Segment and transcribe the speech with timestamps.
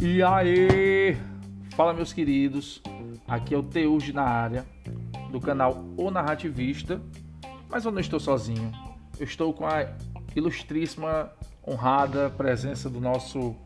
[0.00, 1.16] E aí,
[1.74, 2.80] fala meus queridos,
[3.26, 4.64] aqui é o Teuge na área
[5.32, 7.00] do canal O Narrativista,
[7.68, 8.70] mas eu não estou sozinho,
[9.18, 9.86] eu estou com a
[10.36, 11.30] ilustríssima,
[11.66, 13.56] honrada presença do nosso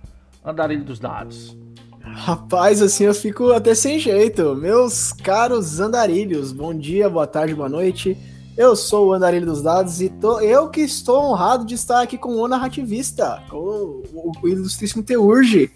[0.44, 1.56] andarilho dos dados.
[2.00, 4.54] Rapaz, assim eu fico até sem jeito.
[4.54, 8.16] Meus caros andarilhos, bom dia, boa tarde, boa noite.
[8.58, 12.18] Eu sou o Andarilho dos Dados e tô, eu que estou honrado de estar aqui
[12.18, 15.70] com o narrativista, com o, o ilustríssimo Teurge.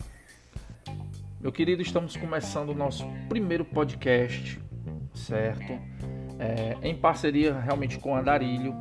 [1.41, 4.61] Meu querido, estamos começando o nosso primeiro podcast,
[5.15, 5.79] certo?
[6.41, 8.75] É, em parceria realmente com o Andarilho.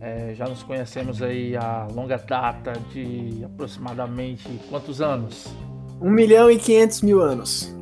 [0.00, 5.52] É, já nos conhecemos aí há longa data de aproximadamente quantos anos?
[6.00, 7.77] 1 milhão e 500 mil anos.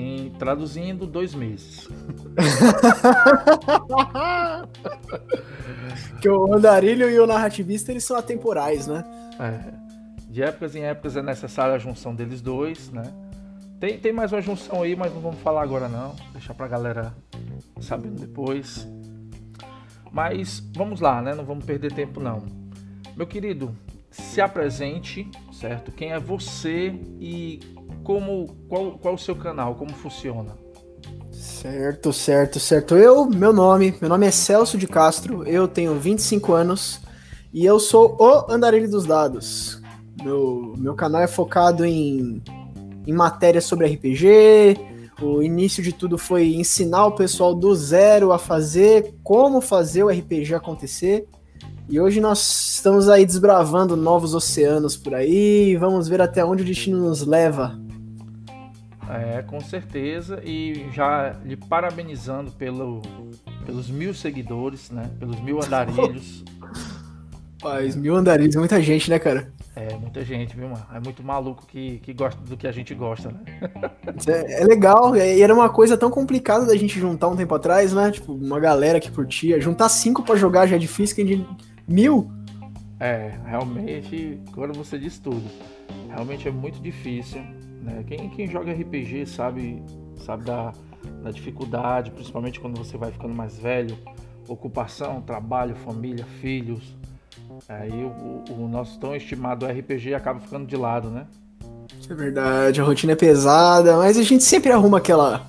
[0.00, 1.86] Em, traduzindo, dois meses.
[6.22, 9.04] que o andarilho e o narrativista eles são atemporais, né?
[9.38, 9.74] É,
[10.30, 13.02] de épocas em épocas é necessária a junção deles dois, né?
[13.78, 16.14] Tem, tem mais uma junção aí, mas não vamos falar agora não.
[16.32, 17.14] Deixar pra galera
[17.80, 18.88] sabendo depois.
[20.10, 21.34] Mas vamos lá, né?
[21.34, 22.42] Não vamos perder tempo não.
[23.14, 23.76] Meu querido,
[24.10, 25.92] se apresente, certo?
[25.92, 27.60] Quem é você e
[28.02, 30.56] como qual, qual o seu canal, como funciona?
[31.30, 32.96] Certo, certo, certo.
[32.96, 37.00] Eu, meu nome, meu nome é Celso de Castro, eu tenho 25 anos
[37.52, 39.80] e eu sou o Andarilho dos Dados.
[40.22, 42.42] Meu, meu canal é focado em,
[43.06, 44.76] em matérias sobre RPG.
[45.22, 50.08] O início de tudo foi ensinar o pessoal do zero a fazer, como fazer o
[50.08, 51.26] RPG acontecer.
[51.88, 55.76] E hoje nós estamos aí desbravando novos oceanos por aí.
[55.76, 57.78] Vamos ver até onde o destino nos leva.
[59.10, 60.40] É, com certeza.
[60.44, 63.02] E já lhe parabenizando pelo,
[63.66, 65.10] pelos mil seguidores, né?
[65.18, 66.44] Pelos mil andarilhos.
[67.60, 69.52] Paz, mil andarilhos, muita gente, né, cara?
[69.76, 70.86] É, muita gente, viu, mano?
[70.94, 73.40] É muito maluco que, que gosta do que a gente gosta, né?
[74.26, 77.92] É, é legal, e era uma coisa tão complicada da gente juntar um tempo atrás,
[77.92, 78.10] né?
[78.10, 79.60] Tipo, uma galera que curtia.
[79.60, 81.46] Juntar cinco para jogar já é difícil, que a gente
[81.90, 82.30] Mil?
[83.00, 85.42] É, realmente, agora você diz tudo.
[86.08, 87.42] Realmente é muito difícil.
[87.82, 88.04] Né?
[88.06, 89.82] Quem, quem joga RPG sabe,
[90.24, 90.72] sabe da,
[91.22, 93.96] da dificuldade, principalmente quando você vai ficando mais velho.
[94.48, 96.96] Ocupação, trabalho, família, filhos.
[97.68, 101.26] Aí o, o, nosso tão estimado RPG acaba ficando de lado, né?
[102.08, 105.46] É verdade, a rotina é pesada, mas a gente sempre arruma aquela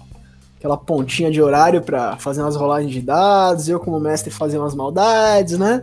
[0.57, 4.75] aquela pontinha de horário para fazer umas rolagens de dados, eu como mestre fazer umas
[4.75, 5.81] maldades, né?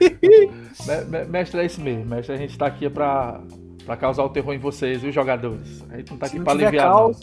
[1.30, 3.40] mestre é isso mesmo, mestre a gente tá aqui para
[3.84, 5.84] para causar o terror em vocês, viu, jogadores?
[5.90, 6.86] A gente não tá aqui para aliviar.
[6.86, 7.20] Caos,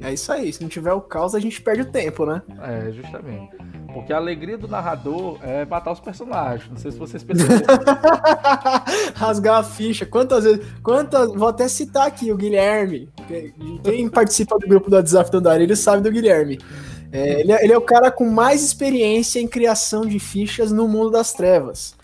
[0.00, 2.42] é isso aí, se não tiver o caos, a gente perde o tempo, né?
[2.62, 3.56] É, justamente.
[3.92, 6.70] Porque a alegria do narrador é matar os personagens.
[6.70, 7.64] Não sei se vocês perceberam.
[9.16, 10.04] Rasgar a ficha.
[10.04, 10.64] Quantas vezes.
[10.82, 11.32] Quantas.
[11.32, 13.08] Vou até citar aqui o Guilherme.
[13.82, 16.58] Quem participa do grupo do WhatsApp do Andarilho sabe do Guilherme.
[17.10, 20.86] É, ele, é, ele é o cara com mais experiência em criação de fichas no
[20.86, 21.96] mundo das trevas.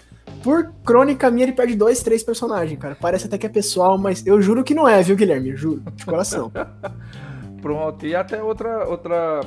[0.44, 2.94] Por crônica minha, ele perde dois, três personagens, cara.
[2.94, 5.56] Parece até que é pessoal, mas eu juro que não é, viu, Guilherme?
[5.56, 6.52] Juro, de coração.
[7.62, 9.40] Pronto, e até outra, outra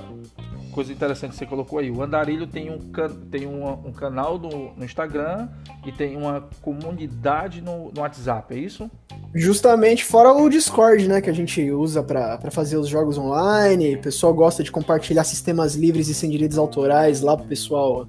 [0.71, 1.91] coisa interessante que você colocou aí.
[1.91, 5.47] O Andarilho tem um, can, tem um, um canal no, no, Instagram
[5.85, 8.89] e tem uma comunidade no, no, WhatsApp, é isso?
[9.35, 11.21] Justamente, fora o Discord, né?
[11.21, 13.95] Que a gente usa para fazer os jogos online.
[13.95, 18.07] O pessoal gosta de compartilhar sistemas livres e sem direitos autorais lá pro pessoal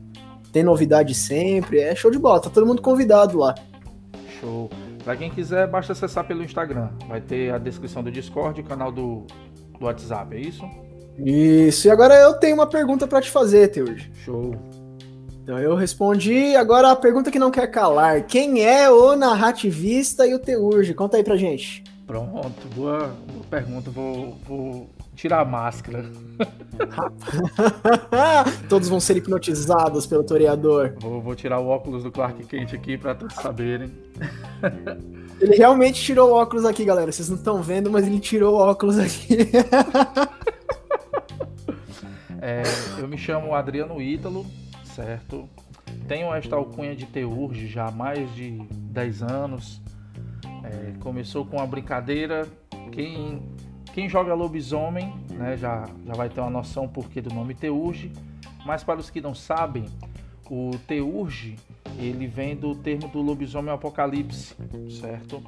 [0.52, 1.80] ter novidade sempre.
[1.80, 3.54] É show de bola, tá todo mundo convidado lá.
[4.40, 4.70] Show.
[5.04, 6.90] Pra quem quiser, basta acessar pelo Instagram.
[7.08, 9.24] Vai ter a descrição do Discord e o canal do,
[9.78, 10.64] do WhatsApp, é isso?
[11.18, 14.10] Isso, e agora eu tenho uma pergunta para te fazer, Teurge.
[14.24, 14.54] Show.
[15.42, 18.22] Então eu respondi, agora a pergunta que não quer calar.
[18.26, 20.92] Quem é o narrativista e o Teurge?
[20.92, 21.82] Conta aí pra gente.
[22.06, 23.90] Pronto, boa, boa pergunta.
[23.90, 26.04] Vou, vou tirar a máscara.
[28.68, 30.94] todos vão ser hipnotizados pelo toreador.
[31.00, 33.92] Vou, vou tirar o óculos do Clark Kent aqui para todos saberem.
[35.40, 37.10] Ele realmente tirou o óculos aqui, galera.
[37.10, 39.38] Vocês não estão vendo, mas ele tirou o óculos aqui.
[42.40, 42.62] É,
[42.98, 44.46] eu me chamo Adriano Ítalo,
[44.84, 45.48] certo?
[46.06, 49.82] Tenho esta alcunha de Teurge já há mais de 10 anos.
[50.62, 52.46] É, começou com uma brincadeira.
[52.92, 53.42] Quem,
[53.92, 58.12] quem joga lobisomem né, já, já vai ter uma noção porquê do nome Teurge.
[58.64, 59.84] Mas para os que não sabem,
[60.50, 61.56] o Teurge
[61.98, 64.54] ele vem do termo do lobisomem apocalipse,
[65.00, 65.42] certo?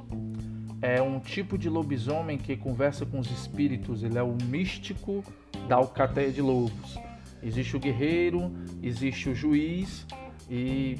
[0.81, 5.23] É um tipo de lobisomem que conversa com os espíritos, ele é o místico
[5.67, 6.97] da alcateia de lobos.
[7.43, 8.51] Existe o guerreiro,
[8.81, 10.05] existe o juiz
[10.49, 10.97] e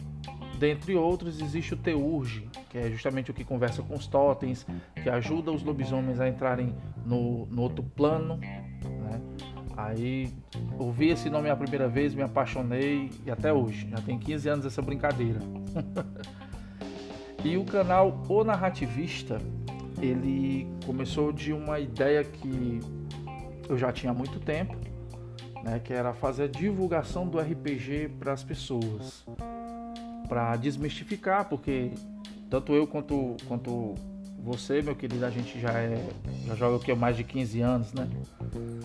[0.61, 4.63] dentre outros, existe o Teurge, que é justamente o que conversa com os totens,
[5.01, 8.37] que ajuda os lobisomens a entrarem no, no outro plano.
[8.37, 9.21] Né?
[9.75, 10.31] Aí
[10.77, 14.65] ouvi esse nome a primeira vez, me apaixonei e até hoje, já tem 15 anos
[14.67, 15.39] essa brincadeira.
[17.43, 19.41] e o canal O Narrativista,
[19.99, 22.79] ele começou de uma ideia que
[23.67, 24.75] eu já tinha há muito tempo,
[25.63, 29.25] né, que era fazer a divulgação do RPG para as pessoas,
[30.31, 31.91] para desmistificar, porque
[32.49, 33.95] tanto eu quanto, quanto
[34.41, 36.01] você, meu querido, a gente já é
[36.47, 38.07] já joga o que mais de 15 anos, né?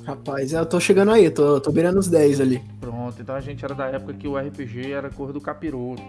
[0.04, 2.60] Rapaz, eu tô chegando aí, tô, tô beirando os 10 ali.
[2.80, 6.02] Pronto, então a gente era da época que o RPG era cor do capiroto.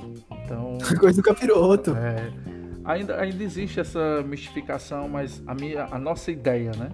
[0.44, 1.96] Então, coisa do capiroto.
[1.96, 2.32] É,
[2.84, 6.90] ainda, ainda existe essa mistificação, mas a, minha, a nossa ideia, né?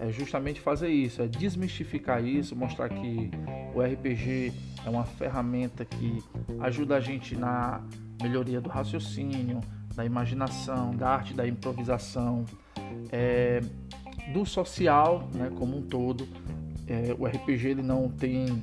[0.00, 3.30] É justamente fazer isso, é desmistificar isso, mostrar que
[3.74, 4.52] o RPG
[4.86, 6.22] é uma ferramenta que
[6.60, 7.82] ajuda a gente na
[8.22, 9.60] melhoria do raciocínio,
[9.94, 12.44] da imaginação, da arte da improvisação,
[13.10, 13.60] é,
[14.32, 16.28] do social, né, como um todo.
[16.86, 18.62] É, o RPG ele não tem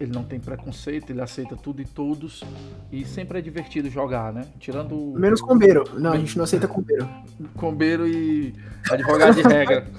[0.00, 2.42] ele não tem preconceito, ele aceita tudo e todos
[2.90, 4.46] e sempre é divertido jogar, né?
[4.58, 5.84] Tirando menos combeiro.
[5.98, 7.06] Não, a gente não aceita combeiro.
[7.54, 8.54] Combeiro e
[8.90, 9.86] advogado de regra.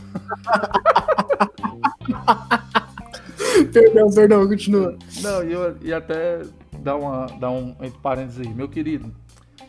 [3.72, 4.98] perdão, perdão, continua.
[5.22, 6.42] Não, e, eu, e até
[6.80, 9.14] dar uma dar um entre parênteses aí, meu querido.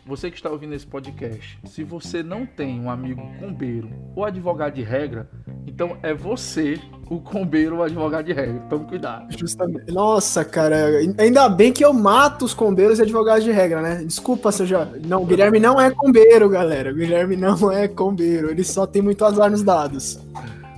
[0.05, 4.73] Você que está ouvindo esse podcast, se você não tem um amigo combeiro ou advogado
[4.73, 5.29] de regra,
[5.65, 6.77] então é você
[7.09, 8.59] o combeiro ou advogado de regra.
[8.69, 9.27] Tome cuidado.
[9.37, 9.91] Justamente.
[9.93, 10.75] Nossa, cara,
[11.17, 14.03] ainda bem que eu mato os combeiros e advogados de regra, né?
[14.03, 14.85] Desculpa se eu já.
[15.05, 16.91] Não, o Guilherme não é combeiro, galera.
[16.91, 18.51] O Guilherme não é combeiro.
[18.51, 20.19] Ele só tem muito azar nos dados.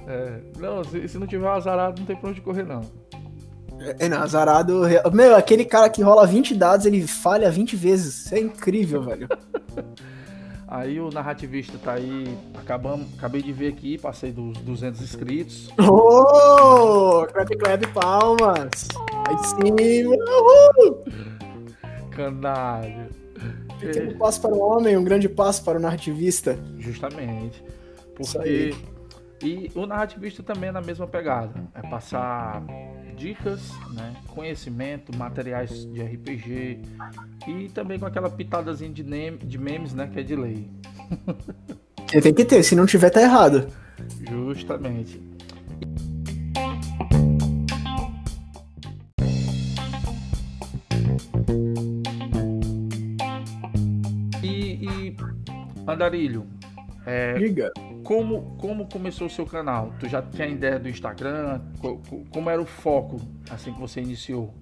[0.08, 2.82] É, não, se, se não tiver azarado, não tem pra onde correr, não.
[4.00, 4.84] É, não, azarado.
[5.14, 8.26] Meu, aquele cara que rola 20 dados, ele falha 20 vezes.
[8.26, 9.28] Isso é incrível, velho.
[10.68, 15.70] Aí o narrativista tá aí, acabamos, acabei de ver aqui, passei dos 200 inscritos.
[15.80, 17.26] Oh!
[17.32, 18.88] Clap, clap, palmas!
[19.28, 21.06] Aí sim, uhul!
[22.10, 23.10] Canalha.
[23.80, 24.14] Pequeno é.
[24.16, 26.58] passo para o homem, um grande passo para o narrativista.
[26.80, 27.64] Justamente.
[28.16, 28.74] Porque.
[29.44, 31.54] E o narrativista também é na mesma pegada.
[31.76, 32.64] É passar
[33.16, 36.82] dicas, né, conhecimento, materiais de RPG
[37.48, 40.70] e também com aquela pitadazinha de, de memes, né, que é de lei.
[42.22, 43.68] tem que ter, se não tiver tá errado.
[44.30, 45.22] Justamente.
[54.44, 55.18] E, e
[55.88, 56.46] Andarilho,
[57.06, 57.72] é, Diga
[58.06, 59.92] como, como começou o seu canal?
[60.00, 61.60] Tu já tinha ideia do Instagram?
[62.30, 63.20] Como era o foco
[63.50, 64.54] assim que você iniciou?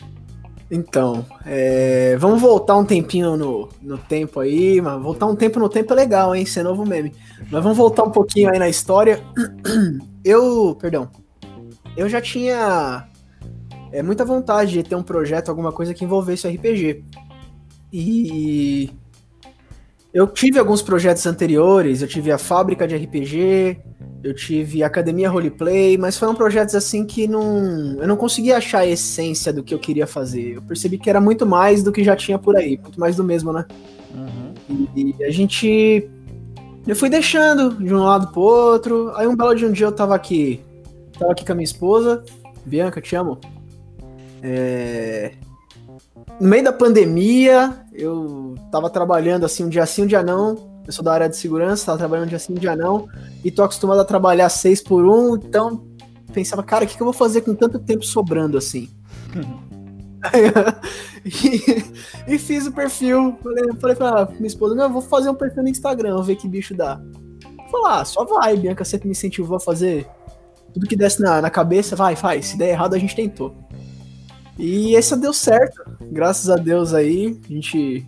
[0.72, 5.68] Então, é, vamos voltar um tempinho no, no tempo aí, mas voltar um tempo no
[5.68, 6.46] tempo é legal, hein?
[6.46, 7.14] Ser é novo meme.
[7.52, 9.22] Mas vamos voltar um pouquinho aí na história.
[10.24, 11.10] Eu, perdão,
[11.98, 13.10] eu já tinha
[13.92, 17.04] é, muita vontade de ter um projeto, alguma coisa que envolvesse RPG.
[17.92, 18.90] E
[20.14, 23.80] eu tive alguns projetos anteriores, eu tive a fábrica de RPG,
[24.24, 28.80] eu tive a academia roleplay, mas foram projetos assim que não, eu não conseguia achar
[28.80, 30.56] a essência do que eu queria fazer.
[30.56, 33.24] Eu percebi que era muito mais do que já tinha por aí, muito mais do
[33.24, 33.66] mesmo, né?
[34.14, 34.88] Uhum.
[34.96, 36.08] E, e, a gente,
[36.88, 39.12] eu fui deixando de um lado pro outro.
[39.16, 40.62] Aí um belo de um dia eu tava aqui,
[41.18, 42.24] tava aqui com a minha esposa,
[42.64, 43.40] Bianca, te amo.
[44.44, 45.34] É,
[46.40, 50.72] no meio da pandemia, eu tava trabalhando assim um dia sim, um dia não.
[50.86, 53.08] Eu sou da área de segurança, tava trabalhando um dia sim, um dia não.
[53.44, 55.88] E tô acostumado a trabalhar seis por um, então
[56.34, 58.90] pensava, cara, o que, que eu vou fazer com tanto tempo sobrando assim?
[62.28, 63.38] e, e, fiz o perfil.
[63.42, 66.48] Falei, falei pra minha esposa, não, eu vou fazer um perfil no Instagram, ver que
[66.48, 67.00] bicho dá.
[67.72, 70.08] Falei, ah, só vai, Bianca sempre me incentivou a fazer
[70.74, 72.48] tudo que desse na, na cabeça, vai, faz.
[72.48, 73.56] Se der errado, a gente tentou.
[74.58, 75.84] E essa deu certo.
[76.12, 78.06] Graças a Deus aí, a gente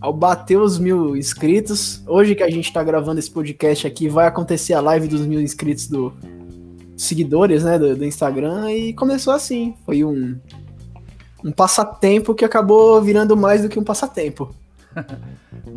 [0.00, 4.26] ao bater os mil inscritos, hoje que a gente tá gravando esse podcast aqui, vai
[4.26, 6.12] acontecer a live dos mil inscritos do
[6.96, 9.74] seguidores, né, do, do Instagram, e começou assim.
[9.84, 10.38] Foi um,
[11.44, 14.54] um passatempo que acabou virando mais do que um passatempo.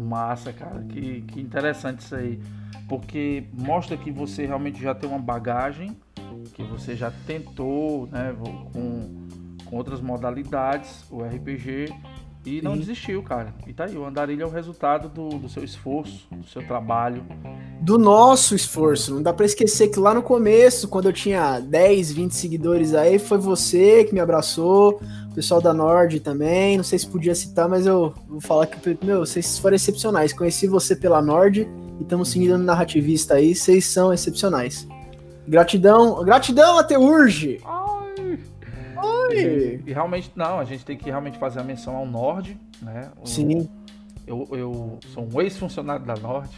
[0.08, 2.40] Massa, cara, que, que interessante isso aí.
[2.88, 5.96] Porque mostra que você realmente já tem uma bagagem,
[6.54, 8.36] que você já tentou, né,
[8.74, 9.10] com
[9.74, 11.92] com outras modalidades, o RPG,
[12.46, 12.80] e não Sim.
[12.80, 13.54] desistiu, cara.
[13.66, 17.24] E tá aí, o Andarilho é o resultado do, do, seu esforço, do seu trabalho.
[17.82, 19.16] Do nosso esforço.
[19.16, 23.18] Não dá pra esquecer que lá no começo, quando eu tinha 10, 20 seguidores aí,
[23.18, 25.02] foi você que me abraçou,
[25.34, 26.78] pessoal da Nord também.
[26.78, 30.34] Não sei se podia citar, mas eu vou falar que, meu, vocês foram excepcionais.
[30.34, 31.68] Conheci você pela Nord
[32.00, 33.56] e estamos seguindo no narrativista aí.
[33.56, 34.88] Vocês são excepcionais.
[35.48, 37.60] Gratidão, gratidão até urge.
[39.34, 43.12] E, e, realmente não, a gente tem que realmente fazer a menção ao Nord, né?
[43.22, 43.70] O, Sim.
[44.26, 46.50] Eu, eu sou um ex-funcionário da Nord.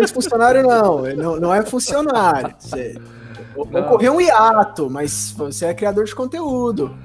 [0.00, 2.54] Ex-funcionário não, não, não é funcionário.
[2.60, 2.94] Você.
[3.56, 6.96] Ocorreu um hiato, mas você é criador de conteúdo.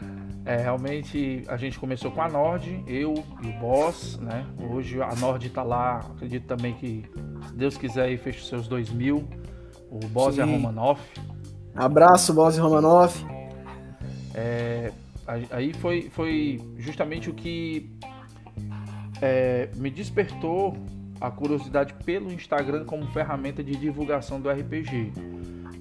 [0.46, 4.44] É, realmente a gente começou com a Nord, eu e o Boss, né?
[4.72, 7.06] Hoje a Nord tá lá, acredito também que,
[7.48, 9.28] se Deus quiser, aí fecha os seus dois mil.
[9.92, 10.42] O Boss Sim.
[10.42, 11.02] é Romanoff.
[11.76, 13.24] Abraço, Boss e Romanoff.
[14.40, 14.92] É,
[15.52, 17.92] aí foi, foi justamente o que
[19.22, 20.78] é, me despertou
[21.20, 25.12] a curiosidade pelo Instagram como ferramenta de divulgação do RPG.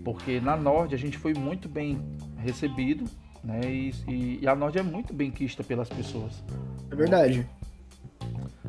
[0.05, 2.01] Porque na Nord a gente foi muito bem
[2.39, 3.05] recebido,
[3.45, 3.61] né?
[3.65, 6.43] E, e, e a Nord é muito bem quista pelas pessoas.
[6.91, 7.47] É verdade.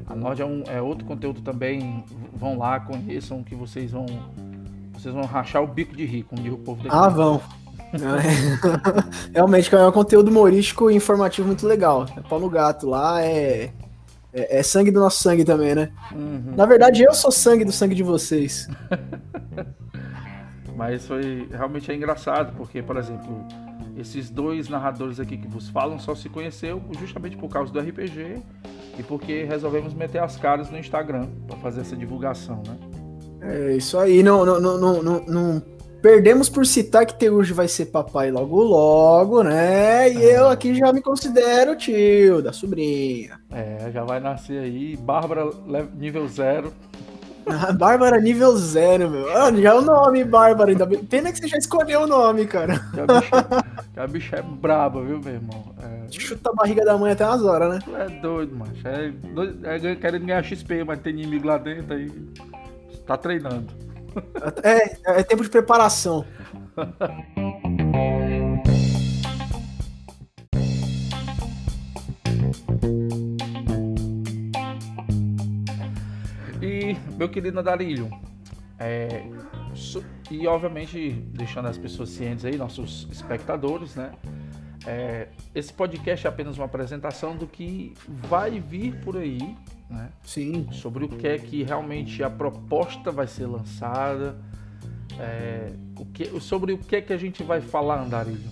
[0.06, 2.04] A Nord é, um, é outro conteúdo também.
[2.34, 4.06] Vão lá, conheçam que vocês vão.
[4.94, 6.96] Vocês vão rachar o bico de rir, como diz o povo daqui.
[6.96, 7.42] Ah, vão.
[9.34, 12.06] Realmente é um conteúdo humorístico e informativo muito legal.
[12.16, 13.72] É pau no gato lá, é,
[14.34, 15.92] é, é sangue do nosso sangue também, né?
[16.12, 16.54] Uhum.
[16.56, 18.68] Na verdade, eu sou sangue do sangue de vocês.
[20.76, 23.46] Mas foi realmente é engraçado, porque, por exemplo,
[23.98, 28.42] esses dois narradores aqui que vos falam só se conheceu justamente por causa do RPG
[28.98, 32.78] e porque resolvemos meter as caras no Instagram para fazer essa divulgação, né?
[33.42, 35.64] É isso aí, não, não, não, não, não
[36.02, 40.12] perdemos por citar que Teujo vai ser papai logo logo, né?
[40.12, 43.40] E eu aqui já me considero tio da sobrinha.
[43.52, 45.50] É, já vai nascer aí, Bárbara
[45.96, 46.74] nível zero.
[47.78, 49.30] Bárbara nível zero, meu.
[49.36, 50.72] Ah, já é o nome, Bárbara.
[50.72, 51.04] Ainda bem.
[51.04, 52.80] Pena que você já escolheu o nome, cara.
[52.94, 53.64] Que a bicha,
[53.94, 55.76] que a bicha é braba, viu, meu irmão?
[55.82, 56.12] É...
[56.12, 57.80] Chuta a barriga da mãe até umas horas, né?
[57.98, 58.88] É doido, macho.
[58.88, 62.12] É, doido, é querendo ganhar XP, mas tem inimigo lá dentro aí.
[63.06, 63.89] Tá treinando.
[64.64, 66.26] É, é tempo de preparação.
[77.20, 78.10] meu querido Darilho,
[78.80, 79.26] é,
[80.32, 84.14] e obviamente deixando as pessoas cientes aí, nossos espectadores, né?
[84.92, 89.56] É, esse podcast é apenas uma apresentação do que vai vir por aí,
[89.88, 90.10] né?
[90.24, 90.68] Sim.
[90.72, 94.36] Sobre o que é que realmente a proposta vai ser lançada,
[95.20, 98.50] é, o que, sobre o que é que a gente vai falar, Andarilho.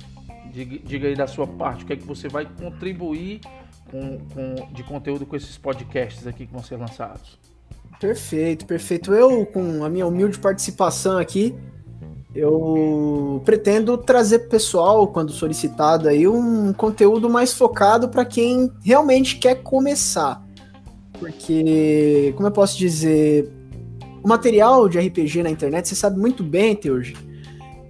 [0.51, 3.41] Diga, diga aí da sua parte, o que é que você vai contribuir
[3.89, 7.39] com, com, de conteúdo com esses podcasts aqui que vão ser lançados.
[7.99, 9.11] Perfeito, perfeito.
[9.11, 11.55] Eu, com a minha humilde participação aqui,
[12.37, 19.55] eu pretendo trazer pessoal, quando solicitado aí, um conteúdo mais focado para quem realmente quer
[19.55, 20.45] começar.
[21.19, 23.51] Porque, como eu posso dizer,
[24.23, 27.15] o material de RPG na internet, você sabe muito bem, Teurgi,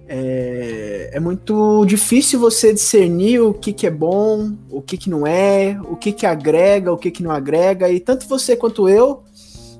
[0.08, 5.26] é, é, muito difícil você discernir o que, que é bom, o que, que não
[5.26, 9.22] é, o que, que agrega, o que, que não agrega, e tanto você quanto eu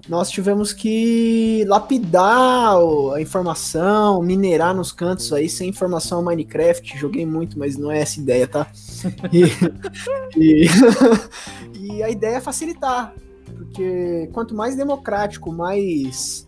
[0.08, 2.76] nós tivemos que lapidar
[3.14, 6.96] a informação, minerar nos cantos aí, sem informação Minecraft.
[6.98, 8.66] Joguei muito, mas não é essa ideia, tá?
[9.30, 9.44] E,
[10.64, 10.66] e,
[11.78, 13.14] e a ideia é facilitar,
[13.56, 16.46] porque quanto mais democrático, mais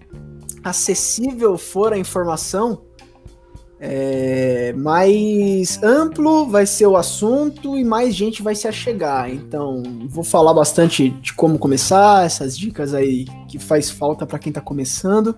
[0.65, 2.83] acessível for a informação,
[3.83, 9.31] é, mais amplo vai ser o assunto e mais gente vai se achegar.
[9.31, 14.51] Então, vou falar bastante de como começar, essas dicas aí que faz falta para quem
[14.51, 15.35] está começando.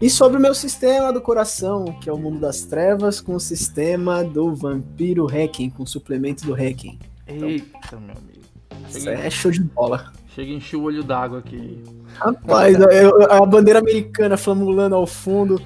[0.00, 3.40] E sobre o meu sistema do coração, que é o mundo das trevas, com o
[3.40, 6.98] sistema do vampiro Hacking, com o suplemento do Hacking.
[7.26, 8.42] Então, Eita, meu amigo.
[8.88, 10.12] Isso é show de bola.
[10.34, 11.82] Chega a encher o olho d'água aqui.
[12.14, 15.60] Rapaz, eu, a bandeira americana flamulando ao fundo.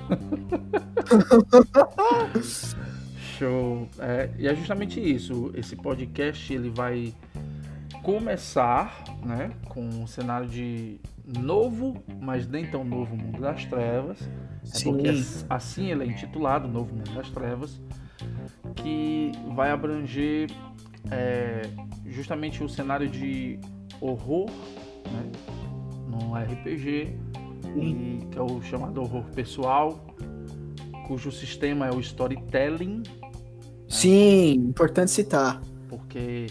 [3.38, 3.88] Show.
[3.98, 5.52] É, e é justamente isso.
[5.54, 7.14] Esse podcast ele vai
[8.02, 14.18] começar, né, com um cenário de novo, mas nem tão novo mundo das trevas.
[14.74, 17.80] É porque assim ele é intitulado, Novo Mundo das Trevas,
[18.74, 20.50] que vai abranger
[21.10, 21.62] é,
[22.06, 23.60] justamente o cenário de
[24.00, 24.50] horror,
[25.12, 25.32] né,
[26.08, 27.16] no RPG,
[27.76, 30.06] e, que é o chamado horror pessoal,
[31.06, 33.02] cujo sistema é o storytelling.
[33.88, 35.60] Sim, importante citar.
[35.88, 36.46] Porque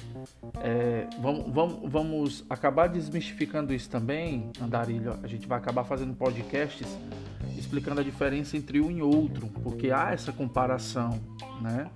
[0.62, 5.18] é, vamos, vamos, vamos acabar desmistificando isso também, Andarilho.
[5.22, 6.88] A gente vai acabar fazendo podcasts
[7.58, 11.20] explicando a diferença entre um e outro, porque há essa comparação,
[11.62, 11.90] né?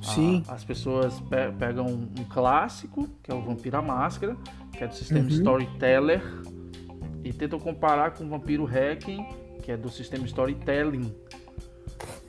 [0.00, 0.44] Sim.
[0.48, 4.36] as pessoas pe pegam um clássico, que é o Vampiro à Máscara,
[4.78, 5.28] que é do sistema Uhum.
[5.28, 6.22] Storyteller,
[7.24, 9.26] e tentam comparar com o Vampiro Hacking,
[9.62, 11.12] que é do sistema Storytelling.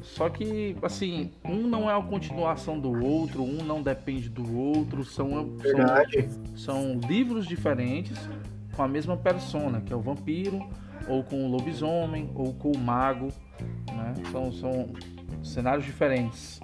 [0.01, 5.06] Só que, assim, um não é a continuação do outro, um não depende do outro,
[5.06, 5.29] são,
[5.62, 8.18] são, são livros diferentes
[8.75, 10.68] com a mesma persona, que é o vampiro,
[11.08, 13.29] ou com o lobisomem, ou com o mago,
[13.88, 14.13] né?
[14.32, 14.89] São, são
[15.44, 16.60] cenários diferentes.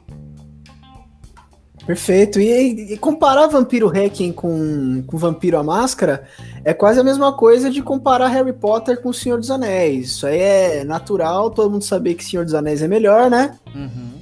[1.86, 2.40] Perfeito.
[2.40, 6.28] E, e comparar Vampiro Hacking com, com Vampiro à Máscara
[6.64, 10.08] é quase a mesma coisa de comparar Harry Potter com o Senhor dos Anéis.
[10.08, 13.58] Isso aí é natural, todo mundo saber que Senhor dos Anéis é melhor, né?
[13.74, 14.16] Uhum.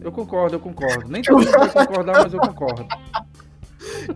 [0.00, 1.06] Eu concordo, eu concordo.
[1.08, 2.86] Nem todo mundo vai concordar, mas eu concordo.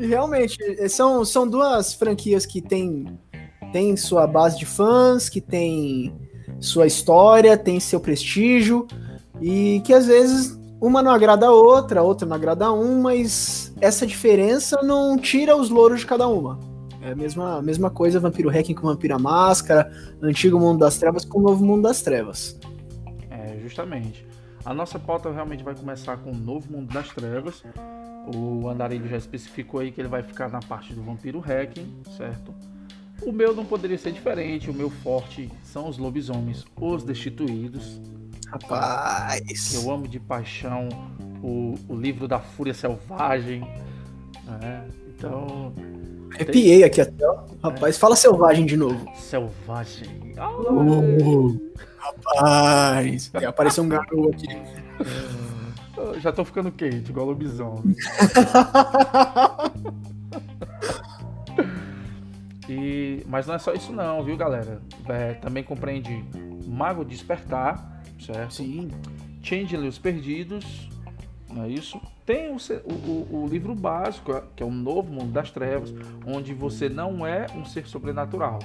[0.00, 0.56] E realmente,
[0.88, 3.18] são, são duas franquias que têm
[3.72, 6.14] tem sua base de fãs, que tem
[6.60, 8.86] sua história, tem seu prestígio,
[9.40, 13.00] e que às vezes uma não agrada a outra, a outra não agrada a um,
[13.00, 16.58] mas essa diferença não tira os louros de cada uma.
[17.00, 21.24] É a mesma, mesma coisa Vampiro Hacking com Vampiro à Máscara, Antigo Mundo das Trevas
[21.24, 22.58] com Novo Mundo das Trevas.
[23.30, 24.26] É, justamente.
[24.64, 27.62] A nossa pauta realmente vai começar com o Novo Mundo das Trevas.
[28.34, 32.52] O Andarilho já especificou aí que ele vai ficar na parte do Vampiro Hacking, certo?
[33.24, 34.68] O meu não poderia ser diferente.
[34.68, 38.00] O meu forte são os lobisomens, os destituídos.
[38.52, 39.74] Rapaz.
[39.74, 40.88] Eu amo de paixão
[41.42, 43.60] o, o livro da Fúria Selvagem.
[44.44, 44.86] né?
[45.08, 45.72] Então,
[46.34, 47.24] Arrepiei aqui até.
[47.62, 49.06] Rapaz, fala selvagem de novo.
[49.14, 50.34] Selvagem.
[50.70, 53.30] Uh, rapaz.
[53.34, 54.48] É, apareceu um garoto aqui.
[55.96, 57.94] eu já tô ficando quente, igual lobisomem.
[62.68, 64.80] E, mas não é só isso não, viu, galera?
[65.08, 66.24] É, também compreende
[66.66, 67.91] Mago Despertar,
[68.22, 68.54] certo?
[68.54, 68.90] Sim.
[69.42, 70.88] Changeling os Perdidos,
[71.52, 72.00] não é isso?
[72.24, 75.92] Tem o, o- o- livro básico, que é o Novo Mundo das Trevas,
[76.26, 78.60] onde você não é um ser sobrenatural.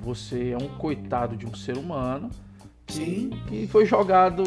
[0.00, 2.30] Você é um coitado de um ser humano
[2.88, 3.30] Sim.
[3.48, 4.44] que foi jogado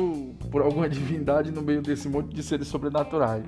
[0.52, 3.46] por alguma divindade no meio desse monte de seres sobrenaturais.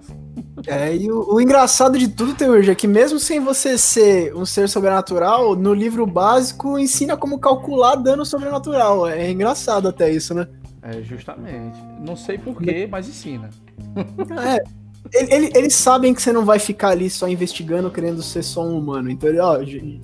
[0.67, 4.45] É, e o, o engraçado de tudo, Teurge, é que mesmo sem você ser um
[4.45, 9.07] ser sobrenatural, no livro básico ensina como calcular dano sobrenatural.
[9.07, 10.47] É engraçado até isso, né?
[10.83, 11.77] É, justamente.
[12.05, 13.49] Não sei porquê, mas ensina.
[14.43, 14.63] É.
[15.13, 18.63] ele- ele- eles sabem que você não vai ficar ali só investigando, querendo ser só
[18.63, 19.09] um humano.
[19.09, 19.57] Então, ele, ó,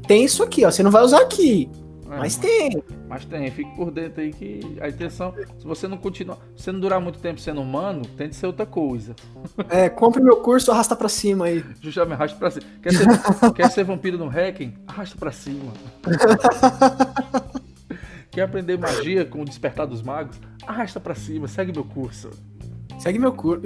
[0.08, 0.72] tem isso aqui, ó.
[0.72, 1.70] Você não vai usar aqui.
[2.10, 2.82] É, Mas tem.
[3.10, 6.72] Mas tem, fique por dentro aí que a intenção, se você não continuar, se você
[6.72, 9.14] não durar muito tempo sendo humano, tente ser outra coisa.
[9.70, 11.64] É, compre meu curso, arrasta pra cima aí.
[11.82, 12.66] Justamente, arrasta pra cima.
[12.82, 14.74] Quer ser, quer ser vampiro no hacking?
[14.88, 15.72] Arrasta pra cima.
[18.38, 20.40] Quer aprender magia com o despertar dos magos?
[20.68, 22.30] Arrasta pra cima, segue meu curso.
[23.00, 23.64] Segue meu curso.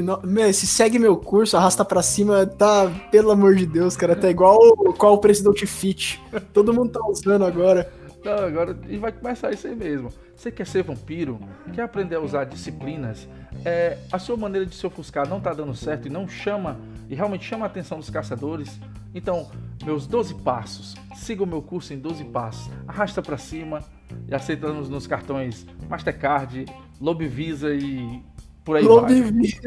[0.53, 4.57] Se segue meu curso, arrasta pra cima, tá, pelo amor de Deus, cara, tá igual
[4.97, 6.23] qual o preço do Outfit.
[6.53, 7.91] Todo mundo tá usando agora.
[8.23, 10.07] Não, agora e vai começar isso aí mesmo.
[10.37, 11.37] Você quer ser vampiro?
[11.73, 13.27] Quer aprender a usar disciplinas?
[13.65, 16.79] É, a sua maneira de se ofuscar não tá dando certo e não chama,
[17.09, 18.79] e realmente chama a atenção dos caçadores?
[19.13, 19.51] Então,
[19.83, 20.95] meus 12 passos.
[21.17, 22.71] Siga o meu curso em 12 passos.
[22.87, 23.83] Arrasta pra cima
[24.31, 26.65] e aceitamos nos cartões Mastercard,
[27.01, 28.23] Lobvisa e
[28.63, 28.93] por aí vai.
[28.93, 29.59] Lobby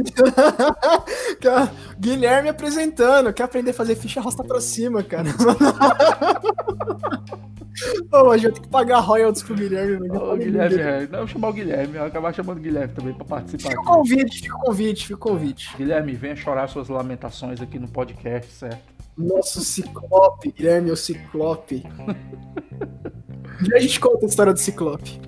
[1.41, 3.33] Cara, Guilherme apresentando.
[3.33, 5.29] Quer aprender a fazer ficha, arrasta pra cima, cara.
[8.13, 10.09] Ô, a gente vai ter que pagar royalties pro Guilherme.
[10.09, 10.17] né?
[10.17, 13.13] Ô, Guilherme, é, não, vou chamar o Guilherme, eu vou acabar chamando o Guilherme também
[13.13, 13.71] pra participar.
[13.71, 15.77] Fica o convite, fica o convite, fica o convite.
[15.77, 18.95] Guilherme, venha chorar suas lamentações aqui no podcast, certo?
[19.19, 21.85] Nosso Ciclope, Guilherme, o Ciclope.
[23.63, 25.21] Dia a gente conta a história do Ciclope.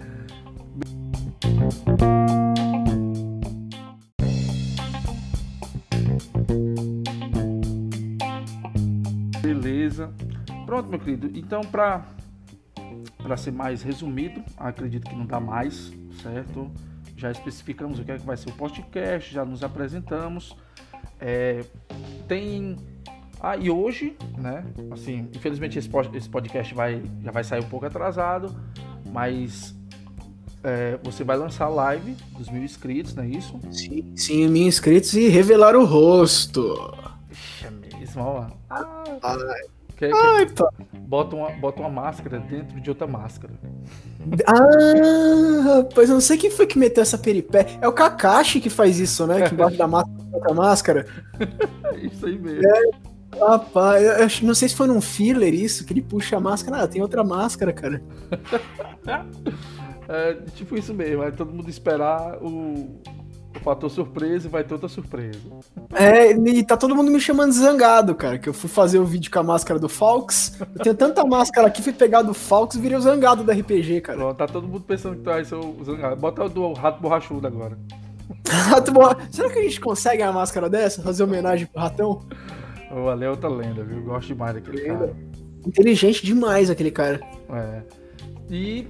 [9.40, 10.12] Beleza.
[10.64, 11.30] Pronto, meu querido.
[11.34, 12.04] Então, para
[13.26, 16.70] para ser mais resumido, acredito que não dá mais, certo?
[17.16, 20.56] Já especificamos o que é que vai ser o podcast, já nos apresentamos.
[21.20, 21.64] É,
[22.28, 22.76] tem.
[23.40, 24.64] Ah, e hoje, né?
[24.90, 28.54] Assim, infelizmente esse pod- esse podcast vai, já vai sair um pouco atrasado,
[29.12, 29.74] mas
[30.64, 33.58] é, você vai lançar a live dos mil inscritos, não é isso?
[33.70, 36.94] Sim, sim, mil inscritos e revelar o rosto.
[37.30, 38.46] Ixi, é mesmo, ó.
[38.70, 39.60] Ah, Ai,
[39.96, 40.68] quer- ai, pá.
[41.00, 43.52] bota, uma, bota uma máscara dentro de outra máscara.
[44.46, 47.78] Ah, rapaz, eu não sei quem foi que meteu essa peripécia.
[47.80, 49.46] É o Kakashi que faz isso, né?
[49.48, 51.06] Que embaixo da máscara outra máscara.
[51.92, 52.62] É isso aí mesmo.
[53.34, 56.82] Rapaz, eu não sei se foi num filler isso, que ele puxa a máscara.
[56.82, 58.02] Ah, tem outra máscara, cara.
[60.08, 63.00] É tipo isso mesmo, é todo mundo esperar o,
[63.56, 65.40] o fator surpresa e vai toda surpresa.
[65.92, 68.38] É, e tá todo mundo me chamando de zangado, cara.
[68.38, 70.60] Que eu fui fazer o vídeo com a máscara do Falks.
[70.60, 74.00] Eu tenho tanta máscara aqui, fui pegar do Falks e virei o zangado do RPG,
[74.00, 74.18] cara.
[74.18, 76.16] Pronto, tá todo mundo pensando que tu vai ser o zangado.
[76.16, 77.76] Bota o do rato borrachudo agora.
[78.46, 79.16] Rato borra...
[79.30, 81.02] Será que a gente consegue uma máscara dessa?
[81.02, 82.22] Fazer homenagem pro ratão?
[82.90, 84.02] O Ale é outra lenda, viu?
[84.02, 85.08] Gosto demais daquele lenda.
[85.08, 85.16] cara.
[85.66, 87.20] Inteligente demais aquele cara.
[87.50, 87.82] É.
[88.48, 88.86] E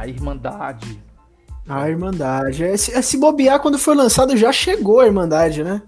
[0.00, 0.98] A Irmandade.
[1.68, 2.64] A Irmandade.
[2.64, 5.82] É, se, é, se bobear, quando foi lançado, já chegou a Irmandade, né?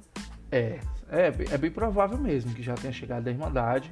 [0.51, 0.79] É,
[1.11, 3.91] é, é bem provável mesmo que já tenha chegado a Irmandade.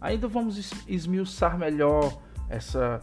[0.00, 3.00] Ainda vamos esmiuçar melhor essa,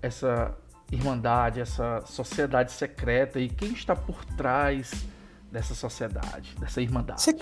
[0.00, 0.54] essa
[0.92, 5.04] Irmandade, essa sociedade secreta e quem está por trás
[5.50, 7.22] dessa sociedade, dessa Irmandade.
[7.22, 7.40] Sec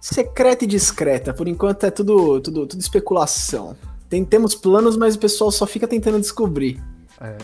[0.00, 1.34] secreta e discreta.
[1.34, 3.76] Por enquanto é tudo, tudo, tudo especulação.
[4.08, 6.82] Tem, temos planos, mas o pessoal só fica tentando descobrir.
[7.20, 7.36] É.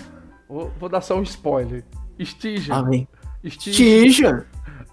[0.48, 1.84] Vou, vou dar só um spoiler.
[2.18, 2.76] Stygian.
[2.76, 3.08] Amém.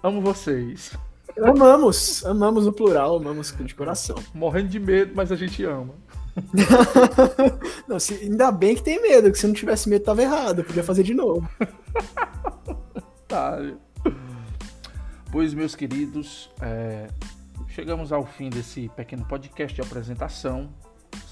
[0.02, 0.92] Amo vocês.
[1.40, 4.16] Amamos, amamos no plural, amamos de coração.
[4.34, 5.94] Morrendo de medo, mas a gente ama.
[7.86, 10.82] não, se, ainda bem que tem medo, que se não tivesse medo tava errado, podia
[10.82, 11.48] fazer de novo.
[13.28, 13.58] tá.
[15.30, 17.08] Pois, meus queridos, é,
[17.68, 20.72] chegamos ao fim desse pequeno podcast de apresentação,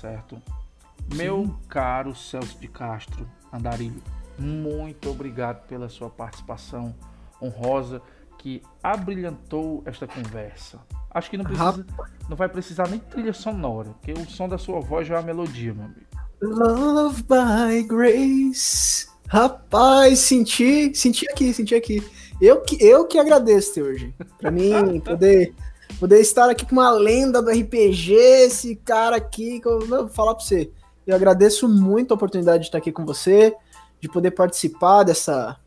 [0.01, 0.41] certo?
[1.11, 1.17] Sim.
[1.17, 4.03] Meu caro Celso de Castro Andarilho,
[4.39, 6.95] muito obrigado pela sua participação
[7.43, 8.01] honrosa
[8.41, 10.81] que abrilhantou esta conversa.
[11.11, 11.87] Acho que não precisa,
[12.29, 15.23] não vai precisar nem trilha sonora, porque o som da sua voz já é a
[15.23, 16.07] melodia, meu amigo.
[16.41, 19.07] Love by grace.
[19.29, 22.03] Rapaz, senti, senti aqui, senti aqui.
[22.41, 24.15] Eu que, eu que agradeço hoje.
[24.39, 25.55] Pra mim poder,
[25.99, 30.35] poder estar aqui com uma lenda do RPG, esse cara aqui, que eu vou falar
[30.35, 30.71] pra você.
[31.07, 33.55] Eu agradeço muito a oportunidade de estar aqui com você,
[34.01, 35.59] de poder participar dessa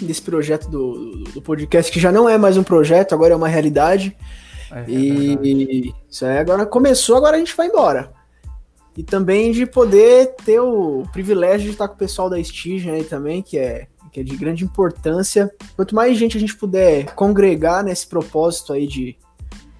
[0.00, 3.48] desse projeto do, do podcast, que já não é mais um projeto, agora é uma
[3.48, 4.16] realidade.
[4.70, 8.12] É, e é isso aí agora começou, agora a gente vai embora.
[8.96, 13.04] E também de poder ter o privilégio de estar com o pessoal da Stygian aí
[13.04, 15.50] também, que é, que é de grande importância.
[15.76, 19.16] Quanto mais gente a gente puder congregar nesse propósito aí de,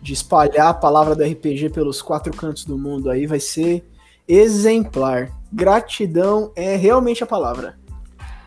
[0.01, 3.85] de espalhar a palavra do RPG pelos quatro cantos do mundo aí, vai ser
[4.27, 5.31] exemplar.
[5.53, 7.79] Gratidão é realmente a palavra.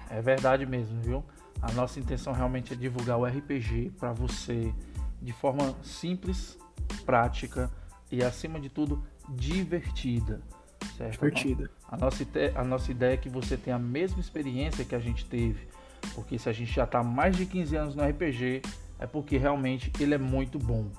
[0.10, 1.24] É verdade mesmo, viu?
[1.68, 4.72] A nossa intenção realmente é divulgar o RPG para você
[5.20, 6.60] de forma simples,
[7.08, 7.72] prática
[8.12, 10.42] e, acima de tudo, divertida.
[10.96, 11.14] Certo?
[11.14, 11.72] Divertida.
[11.90, 12.24] A nossa,
[12.54, 15.68] a nossa ideia é que você tenha a mesma experiência que a gente teve.
[16.14, 18.62] Porque se a gente já está mais de 15 anos no RPG,
[19.00, 20.92] é porque realmente ele é muito bom.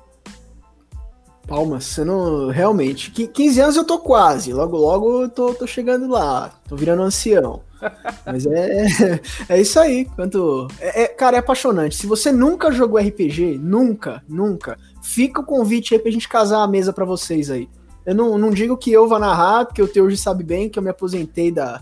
[1.46, 2.48] Palmas, você não.
[2.48, 3.10] Realmente.
[3.10, 4.52] 15 anos eu tô quase.
[4.52, 6.50] Logo, logo eu tô, tô chegando lá.
[6.68, 7.60] Tô virando ancião.
[8.26, 9.20] Mas é.
[9.48, 10.06] É isso aí.
[10.16, 10.66] Quanto.
[10.80, 11.96] É, é, cara, é apaixonante.
[11.96, 16.68] Se você nunca jogou RPG, nunca, nunca, fica o convite aí pra gente casar a
[16.68, 17.68] mesa para vocês aí.
[18.04, 20.82] Eu não, não digo que eu vá narrar, porque o Teu sabe bem que eu
[20.82, 21.80] me aposentei da,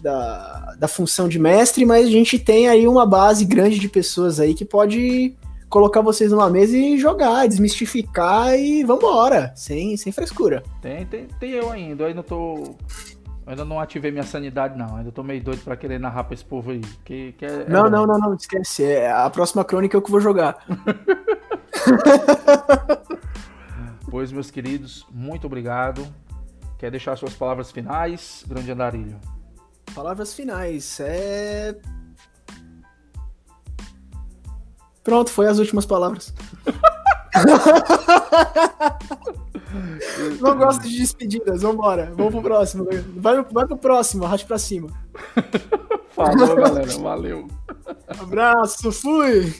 [0.00, 4.38] da, da função de mestre, mas a gente tem aí uma base grande de pessoas
[4.38, 5.34] aí que pode
[5.70, 10.62] colocar vocês numa mesa e jogar, desmistificar e vambora, sem, sem frescura.
[10.82, 12.74] Tem, tem, tem eu ainda, eu ainda tô.
[13.46, 14.96] Eu ainda não ativei minha sanidade, não.
[14.96, 16.82] Ainda tô meio doido pra querer narrar pra esse povo aí.
[17.04, 18.84] Que, que é, não, é não, não, não, esquece.
[18.84, 20.66] É, a próxima crônica é eu que vou jogar.
[24.10, 26.06] pois, meus queridos, muito obrigado.
[26.78, 29.18] Quer deixar suas palavras finais, grande andarilho?
[29.94, 31.00] Palavras finais.
[31.00, 31.74] É
[35.02, 36.34] Pronto, foi as últimas palavras.
[40.40, 42.12] Não gosto de despedidas, vambora.
[42.16, 42.86] Vamos pro próximo.
[43.16, 44.88] Vai, vai pro próximo, arraste pra cima.
[46.10, 46.98] Falou, galera.
[46.98, 47.48] Valeu.
[48.18, 49.54] Abraço, fui!